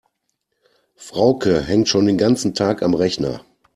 [0.95, 3.45] Frauke hängt schon den ganzen Tag am Rechner.